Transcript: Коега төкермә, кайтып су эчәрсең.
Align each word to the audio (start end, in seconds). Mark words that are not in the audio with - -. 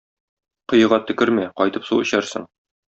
Коега 0.73 0.99
төкермә, 1.11 1.47
кайтып 1.63 1.91
су 1.91 2.03
эчәрсең. 2.07 2.51